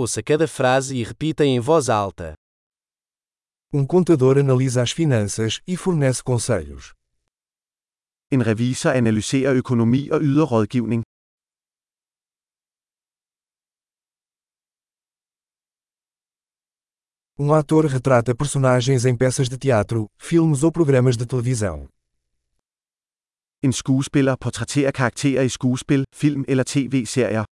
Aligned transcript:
Ouça 0.00 0.22
cada 0.22 0.46
frase 0.46 0.94
e 0.94 1.02
repita 1.02 1.44
em 1.44 1.58
voz 1.58 1.88
alta. 1.88 2.34
Um 3.72 3.84
contador 3.84 4.38
analisa 4.38 4.80
as 4.80 4.92
finanças 4.92 5.60
e 5.66 5.76
fornece 5.76 6.22
conselhos. 6.22 6.94
En 8.30 8.40
revisor 8.40 8.92
analyserer 8.92 9.56
økonomi 9.56 10.08
og 10.12 10.22
yder 10.22 10.44
rådgivning. 10.44 11.02
Um 17.36 17.52
ator 17.52 17.86
retrata 17.86 18.36
personagens 18.36 19.04
em 19.04 19.16
peças 19.16 19.48
de 19.48 19.58
teatro, 19.58 20.06
filmes 20.16 20.62
ou 20.62 20.70
programas 20.70 21.16
de 21.16 21.26
televisão. 21.26 21.88
En 23.64 23.72
skuespiller 23.72 24.36
portrætterer 24.36 24.92
karakterer 24.92 25.42
i 25.42 25.48
skuespil, 25.48 26.04
film 26.14 26.44
eller 26.46 26.64
tv-serier. 26.64 27.44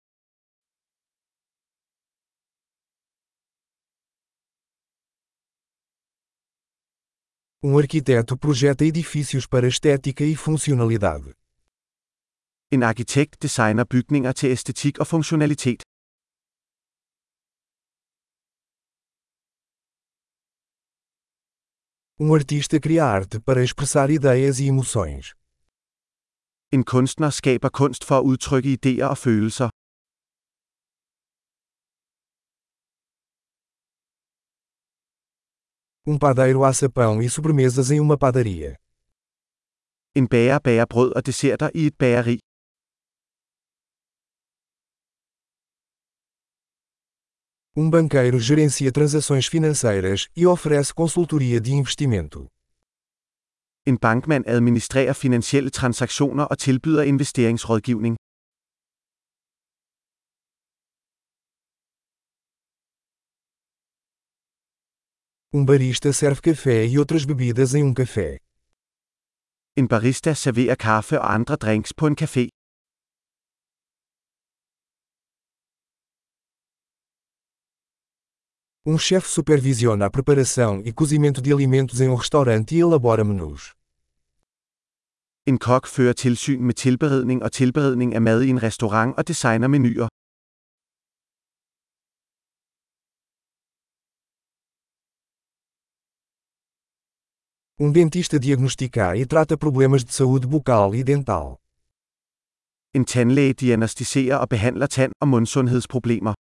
Um 7.66 7.78
arquiteto 7.78 8.36
projeta 8.36 8.84
edifícios 8.84 9.46
para 9.46 9.66
estética 9.66 10.22
e 10.22 10.36
funcionalidade. 10.36 11.30
En 12.70 12.82
arkitekt 12.82 13.40
designer 13.42 13.86
bygninger 13.86 14.32
til 14.32 14.50
æstetik 14.50 14.98
og 15.00 15.06
funktionalitet. 15.06 15.82
Um 22.20 22.34
artista 22.34 22.78
cria 22.78 23.04
arte 23.04 23.40
para 23.40 23.62
expressar 23.62 24.10
ideias 24.10 24.60
e 24.60 24.66
emoções. 24.66 25.24
En 26.74 26.84
kunstner 26.84 27.30
skaber 27.30 27.70
kunst 27.70 28.04
for 28.04 28.18
at 28.18 28.24
udtrykke 28.30 28.68
idéer 28.76 29.06
og 29.06 29.18
følelser. 29.18 29.68
Um 36.06 36.18
padeiro 36.18 36.64
assa 36.64 36.86
pão 36.90 37.22
e 37.22 37.30
sobremesas 37.30 37.90
em 37.90 37.98
uma 37.98 38.18
padaria. 38.18 38.76
En 40.14 40.26
bager 40.26 40.60
bager 40.60 40.86
brød 40.86 41.12
og 41.16 41.22
desserter 41.26 41.70
i 41.74 41.86
et 41.86 41.96
bageri. 41.98 42.38
Um 47.74 47.90
banqueiro 47.90 48.38
gerencia 48.38 48.92
transações 48.92 49.46
financeiras 49.48 50.28
e 50.36 50.46
oferece 50.46 50.92
consultoria 50.92 51.58
de 51.58 51.72
investimento. 51.72 52.48
En 53.86 53.96
bankmand 53.96 54.44
administrerer 54.46 55.14
finansielle 55.14 55.70
transaktioner 55.70 56.44
og 56.44 56.58
tilbyder 56.58 57.02
investeringsrådgivning. 57.02 58.16
Um 65.56 65.64
barista 65.64 66.12
serve 66.12 66.40
café 66.40 66.84
e 66.84 66.98
outras 66.98 67.24
bebidas 67.24 67.76
em 67.76 67.84
um 67.84 67.94
café. 67.94 68.40
En 69.76 69.86
barista 69.86 70.34
serverer 70.34 70.76
kaffe 70.76 71.16
og 71.20 71.32
andre 71.32 71.56
drinks 71.56 71.92
på 71.92 72.08
en 72.08 72.16
café. 72.16 72.48
Um 78.84 78.98
chefe 78.98 79.28
supervisiona 79.28 80.06
a 80.06 80.10
preparação 80.10 80.82
e 80.84 80.92
cozimento 80.92 81.40
de 81.40 81.52
alimentos 81.52 82.00
em 82.00 82.08
um 82.08 82.16
restaurante 82.16 82.74
e 82.74 82.80
elabora 82.80 83.22
menus. 83.22 83.62
En 85.46 85.56
kok 85.56 85.86
fører 85.86 86.14
tilsyn 86.14 86.62
med 86.66 86.74
tilberedning 86.74 87.42
og 87.44 87.52
tilberedning 87.52 88.14
af 88.14 88.22
mad 88.22 88.42
i 88.42 88.50
en 88.50 88.62
restaurant 88.62 89.14
og 89.18 89.28
designer 89.28 89.68
menuer. 89.68 90.08
Um 97.76 97.90
dentista 97.90 98.38
diagnostica 98.38 99.16
e 99.16 99.26
trata 99.26 99.58
problemas 99.58 100.04
de 100.04 100.12
saúde 100.14 100.46
bucal 100.46 100.94
e 100.94 101.02
dental. 101.02 101.58
En 102.94 103.04
tandlæge 103.04 103.54
diagnostiserer 103.54 104.36
og 104.36 104.48
behandler 104.48 104.86
tand- 104.86 105.12
og 105.20 105.28
mundsundhedsproblemer. 105.28 106.34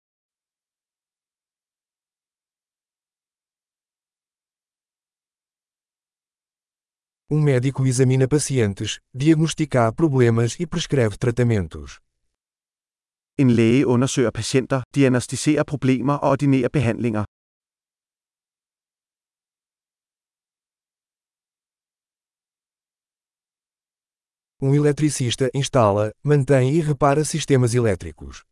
Um 7.31 7.41
médico 7.43 7.83
examina 7.85 8.27
pacientes, 8.27 8.99
diagnostica 9.21 9.91
problemas 9.91 10.59
e 10.59 10.67
prescreve 10.67 11.15
tratamentos. 11.17 11.99
En 13.39 13.49
læge 13.49 13.87
undersøger 13.87 14.31
patienter, 14.31 14.83
diagnostiserer 14.95 15.63
problemer 15.63 16.13
og 16.13 16.29
ordinerer 16.29 16.69
behandlinger. 16.69 17.25
Um 24.65 24.73
eletricista 24.73 25.49
instala, 25.53 26.13
mantém 26.23 26.77
e 26.77 26.79
repara 26.79 27.25
sistemas 27.25 27.73
elétricos. 27.75 28.45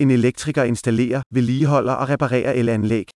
En 0.00 0.10
elektriker 0.10 0.66
installerer, 0.66 1.22
vedligeholder 1.30 1.94
og 1.94 2.08
reparerer 2.08 2.56
elanlæg. 2.56 3.06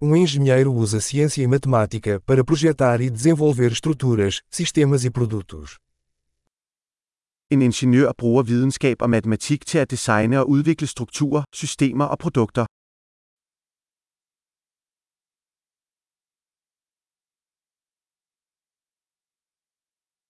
Um 0.00 0.16
engenheiro 0.16 0.72
usa 0.72 1.00
ciência 1.00 1.42
e 1.42 1.46
matemática 1.46 2.18
para 2.28 2.42
projetar 2.42 3.02
e 3.02 3.10
desenvolver 3.10 3.72
estruturas, 3.72 4.40
sistemas 4.50 5.04
e 5.04 5.10
produtos. 5.10 5.76
En 7.50 7.60
ingeniør 7.62 8.12
bruger 8.18 8.42
videnskab 8.42 9.02
og 9.02 9.10
matematik 9.10 9.66
til 9.66 9.78
at 9.78 9.90
designe 9.90 10.40
og 10.40 10.48
udvikle 10.48 10.86
strukturer, 10.86 11.44
systemer 11.52 12.04
og 12.04 12.18
produkter. 12.18 12.66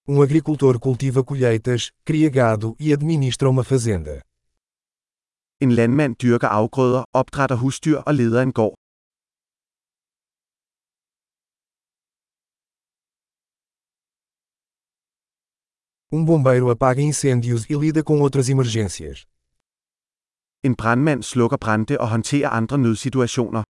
Um 0.09 0.23
agricultor 0.23 0.79
cultiva 0.79 1.25
colheitas, 1.25 1.91
cria 2.05 2.31
gado 2.31 2.77
e 2.79 2.93
administra 2.93 3.51
uma 3.51 3.65
fazenda. 3.65 4.23
En 5.61 5.75
landmand 5.75 6.15
dyrker 6.23 6.47
afgrøder, 6.49 7.05
opdrætter 7.13 7.57
husdyr 7.57 7.97
og 8.07 8.15
leder 8.15 8.43
en 8.43 8.53
gård. 8.53 8.75
Um 16.13 16.25
bombeiro 16.25 16.71
apaga 16.71 17.03
incêndios 17.03 17.63
e 17.69 17.75
lida 17.75 18.03
com 18.05 18.21
outras 18.21 18.49
emergências. 18.49 19.27
En 20.63 20.75
brandmand 20.77 21.23
slukker 21.23 21.57
brande 21.57 22.01
og 22.01 22.09
håndterer 22.09 22.51
andre 22.51 22.79
nødsituationer. 22.79 23.63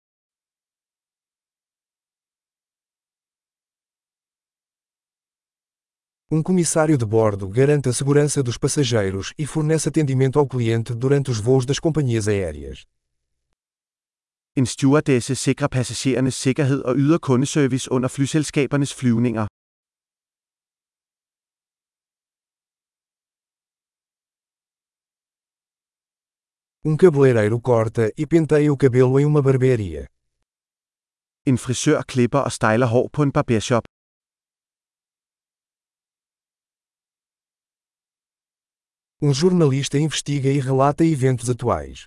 Um 6.28 6.42
comissário 6.42 6.98
de 6.98 7.04
bordo 7.04 7.48
garante 7.48 7.88
a 7.88 7.92
segurança 7.92 8.42
dos 8.42 8.58
passageiros 8.58 9.32
e 9.38 9.46
fornece 9.46 9.88
atendimento 9.88 10.40
ao 10.40 10.46
cliente 10.48 10.92
durante 10.92 11.30
os 11.30 11.38
voos 11.38 11.64
das 11.64 11.78
companhias 11.78 12.26
aéreas. 12.26 12.84
En 14.56 14.66
stewardesse 14.66 15.36
sikrer 15.36 15.68
passagerernes 15.68 16.34
sikkerhed 16.34 16.82
og 16.82 16.98
yder 16.98 17.20
kundeservice 17.20 17.86
under 17.92 18.08
flyselskabernes 18.08 18.92
flyvninger. 18.92 19.46
Um 26.84 26.96
cabeleireiro 26.96 27.60
corta 27.60 28.10
e 28.18 28.26
penteia 28.26 28.72
o 28.72 28.76
cabelo 28.76 29.20
em 29.20 29.26
uma 29.26 29.42
barbearia. 29.42 30.08
En 31.46 31.56
frisør 31.56 32.02
klipper 32.02 32.40
og 32.40 32.52
styler 32.52 32.86
hår 32.86 33.08
på 33.12 33.22
en 33.22 33.30
barbershop. 33.30 33.95
Um 39.22 39.32
jornalista 39.32 39.96
investiga 39.98 40.50
e 40.50 40.60
relata 40.60 41.02
eventos 41.02 41.48
atuais. 41.48 42.06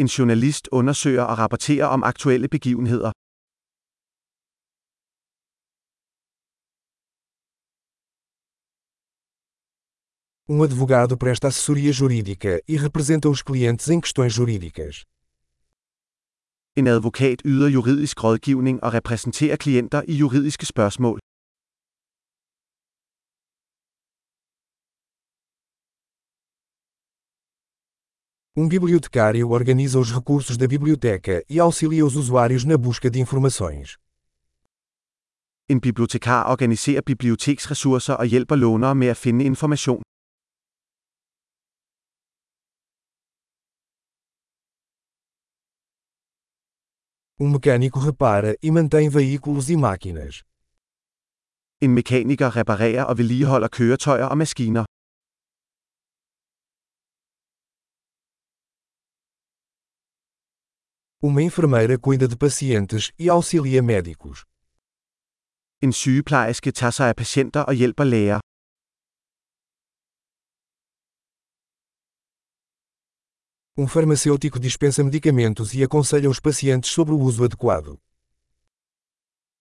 En 0.00 0.06
journalist 0.08 0.68
undersøger 0.72 1.22
og 1.22 1.38
rapporterer 1.38 1.86
om 1.86 2.02
aktuelle 2.02 2.48
begivenheder. 2.48 3.12
Um 10.48 10.62
advogado 10.62 11.16
presta 11.16 11.46
assessoria 11.46 11.92
jurídica 11.92 12.60
e 12.68 12.76
representa 12.76 13.28
os 13.28 13.40
clientes 13.48 13.88
em 13.88 14.00
questões 14.00 14.32
jurídicas. 14.38 15.04
En 16.76 16.86
advokat 16.88 17.42
yder 17.44 17.68
juridisk 17.68 18.24
rådgivning 18.24 18.82
og 18.84 18.94
repræsenterer 18.94 19.56
klienter 19.56 20.02
i 20.08 20.14
juridiske 20.14 20.66
spørgsmål. 20.66 21.20
Um 28.56 28.68
bibliotecário 28.68 29.48
organiza 29.48 29.96
os 29.96 30.10
recursos 30.10 30.56
da 30.56 30.66
biblioteca 30.66 31.44
e 31.48 31.60
auxilia 31.60 32.04
os 32.04 32.16
usuários 32.16 32.64
na 32.64 32.76
busca 32.76 33.08
de 33.08 33.20
informações. 33.20 33.96
En 35.68 35.78
bibliotekar 35.78 36.50
organiserer 36.50 37.02
biblioteksressourcer 37.04 38.16
og 38.16 38.26
hjælper 38.26 38.56
lånere 38.56 38.94
med 38.94 39.08
at 39.08 39.16
finde 39.16 39.44
information. 39.44 40.02
Um 47.38 47.50
mecânico 47.52 48.00
repara 48.00 48.56
e 48.62 48.70
mantém 48.70 49.08
veículos 49.08 49.70
e 49.70 49.76
máquinas. 49.76 50.42
En 51.80 51.94
mekaniker 51.94 52.56
reparerer 52.56 53.04
og 53.04 53.18
vedligeholder 53.18 53.68
køretøjer 53.68 54.24
og 54.24 54.38
maskiner. 54.38 54.84
Uma 61.22 61.42
enfermeira 61.42 61.98
cuida 61.98 62.26
de 62.26 62.34
pacientes 62.34 63.12
e 63.18 63.28
auxilia 63.28 63.82
médicos. 63.82 64.46
En 65.82 65.92
sygeplejerske 65.92 66.70
tager 66.72 66.90
sig 66.90 67.08
af 67.08 67.16
patienter 67.16 67.60
og 67.60 67.74
hjælper 67.74 68.04
læger. 68.04 68.40
Um 73.76 73.88
farmacêutico 73.88 74.58
dispensa 74.58 75.02
medicamentos 75.02 75.74
e 75.74 75.82
aconselha 75.82 76.28
os 76.28 76.40
pacientes 76.40 76.90
sobre 76.90 77.14
o 77.14 77.18
uso 77.28 77.44
adequado. 77.44 77.92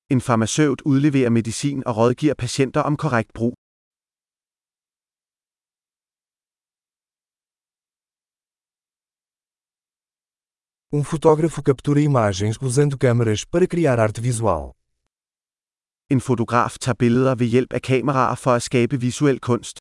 En 0.09 0.21
farmaceut 0.21 0.81
udleverer 0.81 1.29
medicin 1.29 1.83
og 1.87 1.97
rådgiver 1.97 2.33
patienter 2.33 2.81
om 2.81 2.97
korrekt 2.97 3.33
brug. 3.33 3.53
Um 10.91 11.03
fotógrafo 11.03 11.61
captura 11.61 12.01
imagens 12.01 12.57
usando 12.59 12.97
câmeras 12.97 13.45
para 13.45 13.67
criar 13.67 13.99
arte 13.99 14.19
visual. 14.19 14.75
En 16.09 16.19
fotograf 16.19 16.79
tager 16.79 16.95
billeder 16.95 17.35
ved 17.35 17.47
hjælp 17.47 17.73
af 17.73 17.81
kameraer 17.81 18.35
for 18.35 18.51
at 18.55 18.63
skabe 18.63 18.99
visuel 18.99 19.39
kunst. 19.39 19.77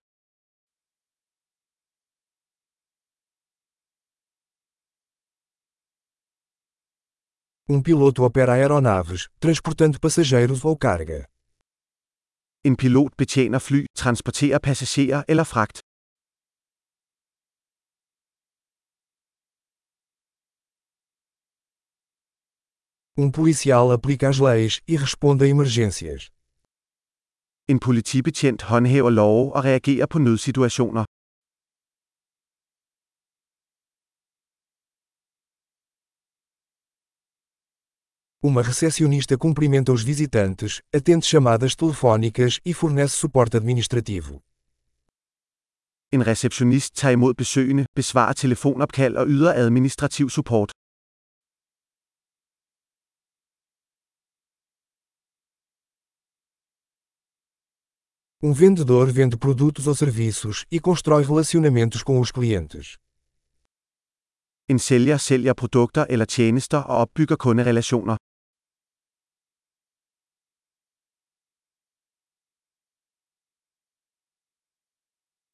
Um 7.70 7.82
piloto 7.82 8.24
opera 8.24 8.52
aeronaves, 8.52 9.28
transportando 9.40 9.98
passageiros 10.00 10.64
ou 10.64 10.76
carga. 10.76 11.24
En 12.64 12.76
pilot 12.76 13.16
betjener 13.16 13.58
fly, 13.58 13.86
transporterer 13.94 14.58
passagerer 14.58 15.22
eller 15.28 15.44
fragt. 15.44 15.87
Um 23.20 23.32
policial 23.32 23.90
aplica 23.90 24.28
as 24.28 24.38
leis 24.38 24.80
e 24.86 24.96
responde 24.96 25.44
a 25.44 25.48
emergências. 25.48 26.30
En 27.68 27.78
politibetjent 27.80 28.62
håndhæver 28.62 29.10
love 29.10 29.52
og 29.56 29.64
reagerer 29.64 30.06
på 30.06 30.18
nødsituationer. 30.18 31.04
Uma 38.42 38.62
recepcionista 38.62 39.36
cumprimenta 39.36 39.92
os 39.92 40.04
visitantes, 40.04 40.80
atende 40.92 41.26
chamadas 41.26 41.74
telefônicas 41.74 42.60
e 42.64 42.72
fornece 42.72 43.16
suporte 43.16 43.56
administrativo. 43.56 44.34
En 46.12 46.26
receptionist 46.26 46.94
tager 46.96 47.12
imod 47.12 47.34
besøgende, 47.34 47.86
besvarer 47.94 48.32
telefonopkald 48.32 49.16
og 49.16 49.26
yder 49.28 49.52
administrativ 49.52 50.30
support. 50.30 50.77
Um 58.48 58.54
vendedor 58.54 59.06
vende 59.12 59.36
produtos 59.36 59.86
ou 59.86 59.94
serviços 59.94 60.64
e 60.72 60.80
constrói 60.80 61.22
relacionamentos 61.22 62.02
com 62.02 62.18
os 62.18 62.30
clientes. 62.32 62.96
En 64.70 64.78
sælger 64.78 65.18
sælger 65.18 65.52
produkter 65.52 66.06
eller 66.08 66.24
tjenester 66.24 66.78
og 66.78 66.96
opbygger 67.02 67.36
kunderelationer. 67.36 68.16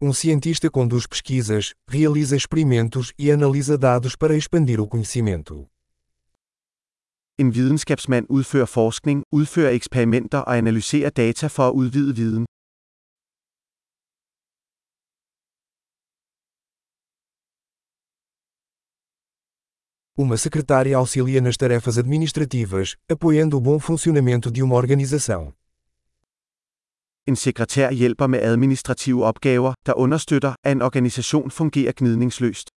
Um 0.00 0.12
cientista 0.12 0.69
conduz 0.69 1.06
pesquisas, 1.08 1.75
realiza 1.88 2.37
experimentos 2.37 3.12
e 3.19 3.32
analisa 3.32 3.76
dados 3.76 4.14
para 4.17 4.37
expandir 4.37 4.81
o 4.81 4.87
conhecimento. 4.87 5.55
En 7.38 7.55
videnskabsmand 7.55 8.26
udfører 8.31 8.67
forskning, 8.67 9.25
udfører 9.32 9.70
eksperimenter 9.70 10.38
og 10.38 10.58
analyserer 10.58 11.11
data 11.11 11.46
for 11.46 11.69
at 11.69 11.73
udvide 11.73 12.14
viden. 12.17 12.46
Uma 20.16 20.37
secretária 20.37 20.96
auxilia 20.96 21.40
nas 21.40 21.56
tarefas 21.56 21.99
administrativas, 21.99 22.94
apoiando 23.11 23.56
o 23.56 23.61
bom 23.61 23.81
funcionamento 23.81 24.49
de 24.49 24.62
uma 24.62 24.76
organização. 24.76 25.52
En 27.26 27.37
sekretær 27.37 27.90
hjælper 27.90 28.26
med 28.26 28.43
administrative 28.43 29.25
opgaver, 29.25 29.75
der 29.87 29.94
understøtter, 29.94 30.55
at 30.62 30.72
en 30.72 30.82
organisation 30.82 31.50
fungerer 31.50 31.93
gnidningsløst. 31.93 32.69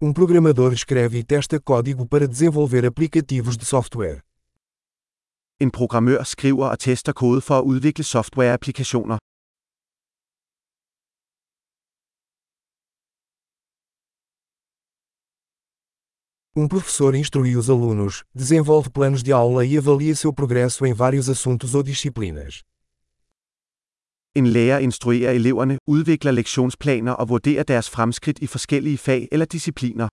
Um 0.00 0.14
programador 0.14 0.72
escreve 0.72 1.18
e 1.18 1.24
testa 1.24 1.58
código 1.58 2.04
para 2.06 2.28
desenvolver 2.28 2.84
aplicativos 2.86 3.56
de 3.56 3.64
software. 3.64 4.20
En 5.60 5.70
programmør 5.70 6.22
skriver 6.22 6.66
og 6.66 6.78
tester 6.78 7.12
kode 7.12 7.40
for 7.40 7.58
at 7.58 7.64
udvikle 7.64 8.04
softwareapplikationer. 8.04 9.18
Um 16.56 16.68
professor 16.68 17.16
instrui 17.16 17.56
os 17.56 17.68
alunos, 17.68 18.22
desenvolve 18.32 18.88
planos 18.88 19.24
de 19.24 19.32
aula 19.32 19.66
e 19.66 19.76
avalia 19.76 20.14
seu 20.14 20.32
progresso 20.32 20.86
em 20.86 20.94
vários 20.94 21.28
assuntos 21.28 21.74
ou 21.74 21.82
disciplinas. 21.82 22.62
En 24.36 24.46
lærer 24.46 24.80
instruerer 24.80 25.34
eleverne, 25.34 25.78
udvikler 25.84 26.32
lektionsplaner 26.32 27.12
og 27.12 27.28
vurderer 27.28 27.64
deres 27.64 27.90
fremskridt 27.90 28.38
i 28.40 28.46
forskellige 28.46 28.98
fag 28.98 29.28
eller 29.32 29.46
discipliner. 29.46 30.08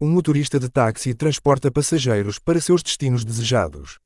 Um 0.00 0.10
motorista 0.10 0.58
de 0.58 0.68
táxi 0.68 1.14
transporta 1.14 1.70
passageiros 1.70 2.40
para 2.40 2.60
seus 2.60 2.82
destinos 2.82 3.24
desejados. 3.24 4.00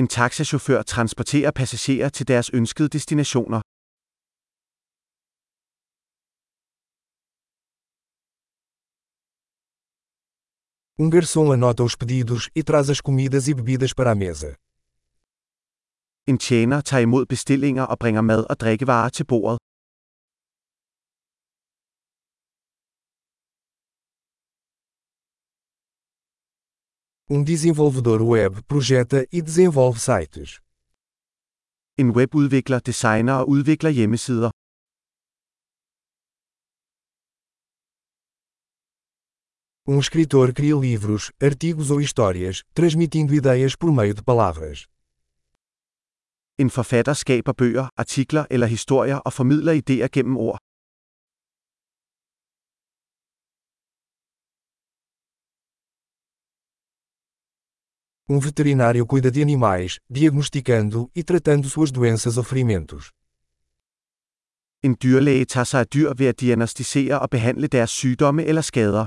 En 0.00 0.08
taxachauffør 0.08 0.82
transporterer 0.82 1.50
passagerer 1.50 2.08
til 2.08 2.28
deres 2.28 2.50
ønskede 2.54 2.88
destinationer. 2.88 3.60
Um 10.98 11.10
garçom 11.10 11.52
anota 11.52 11.82
os 11.82 11.96
pedidos 11.96 12.42
e 12.58 12.62
traz 12.62 12.90
as 12.90 13.00
comidas 13.06 13.48
e 13.48 13.54
bebidas 13.54 13.92
para 13.94 14.10
a 14.10 14.14
mesa. 14.14 14.50
En 16.30 16.38
tjener 16.38 16.80
tager 16.80 17.02
imod 17.02 17.26
bestillinger 17.26 17.82
og 17.82 17.98
bringer 17.98 18.20
mad 18.20 18.42
og 18.50 18.60
drikkevarer 18.60 19.08
til 19.08 19.24
bordet. 19.24 19.65
Um 27.28 27.42
desenvolvedor 27.42 28.22
web 28.22 28.62
projeta 28.68 29.26
e 29.32 29.42
desenvolve 29.42 29.98
sites. 29.98 30.60
En 31.98 32.10
webudvikler 32.10 32.80
designer 32.80 33.32
og 33.32 33.48
udvikler 33.48 33.90
hjemmesider. 33.90 34.50
Um 39.88 39.98
escritor 39.98 40.52
cria 40.52 40.76
livros, 40.76 41.32
artigos 41.40 41.90
ou 41.90 42.00
histórias, 42.00 42.62
transmitindo 42.74 43.34
ideias 43.34 43.74
por 43.74 43.90
meio 43.92 44.14
de 44.14 44.22
palavras. 44.22 44.86
En 46.58 46.70
forfatter 46.70 47.14
skaber 47.14 47.52
bøger, 47.52 47.88
artikler 47.96 48.46
eller 48.50 48.66
historier 48.66 49.16
og 49.16 49.32
formidler 49.32 49.72
idéer 49.72 50.08
gennem 50.08 50.36
ord. 50.36 50.65
Um 58.28 58.40
veterinário 58.40 59.06
cuida 59.06 59.30
de 59.30 59.40
animais, 59.40 60.00
diagnosticando 60.10 61.08
e 61.14 61.22
tratando 61.22 61.68
suas 61.68 61.92
doenças 61.92 62.36
ou 62.36 62.42
ferimentos. 62.42 63.12
En 64.82 64.94
dyrlæge 65.02 65.44
tager 65.44 65.64
sig 65.64 65.80
af 65.80 65.86
dyr 65.94 66.12
ved 66.18 66.26
at 66.26 66.40
diagnostisere 66.40 67.20
og 67.20 67.30
behandle 67.30 67.66
deres 67.68 67.90
sygdomme 67.90 68.42
eller 68.44 68.62
skader. 68.62 69.06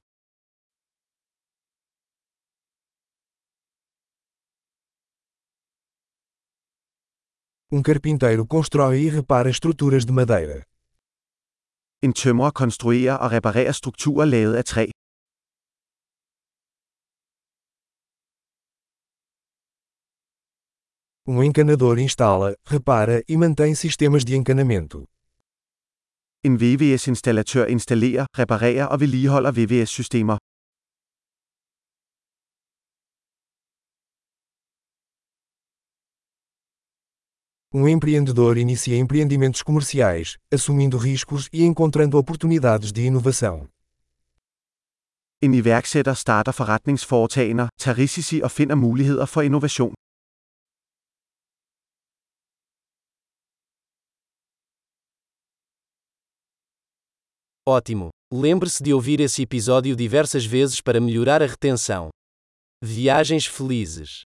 Um 7.72 7.84
carpinteiro 7.84 8.46
constrói 8.56 9.08
e 9.08 9.10
repara 9.18 9.50
estruturas 9.50 10.06
de 10.06 10.14
madeira. 10.14 10.60
En 12.06 12.14
tømrer 12.14 12.52
konstruerer 12.52 13.16
og 13.24 13.32
reparerer 13.32 13.72
strukturer 13.72 14.26
lavet 14.26 14.56
af 14.56 14.66
træ. 14.66 14.86
Um 21.32 21.44
encanador 21.44 22.00
instala, 22.00 22.56
repara 22.66 23.24
e 23.30 23.38
mantém 23.38 23.76
sistemas 23.76 24.26
de 24.26 24.36
encanamento. 24.36 25.08
En 26.44 26.58
VVS-installatør 26.58 27.68
installerer, 27.68 28.26
reparerer 28.36 28.88
og 28.88 29.00
vedligeholder 29.00 29.52
VVS-systemer. 29.52 30.38
Um 37.76 37.88
empreendedor 37.88 38.58
inicia 38.58 38.96
empreendimentos 38.98 39.62
comerciais, 39.62 40.38
assumindo 40.52 40.98
riscos 40.98 41.48
e 41.54 41.62
encontrando 41.64 42.18
oportunidades 42.18 42.92
de 42.92 43.02
inovação. 43.06 43.68
En 45.42 45.54
iværksætter 45.54 46.14
starter 46.14 46.52
forretningsforetagender, 46.52 47.68
tager 47.78 47.98
risici 47.98 48.42
og 48.44 48.52
finder 48.52 48.76
muligheder 48.76 49.26
for 49.26 49.42
innovation. 49.42 49.99
Ótimo! 57.70 58.10
Lembre-se 58.34 58.82
de 58.82 58.92
ouvir 58.92 59.20
esse 59.20 59.44
episódio 59.44 59.96
diversas 59.96 60.44
vezes 60.44 60.82
para 60.82 61.00
melhorar 61.00 61.44
a 61.44 61.46
retenção. 61.46 62.10
Viagens 62.84 63.46
felizes! 63.46 64.22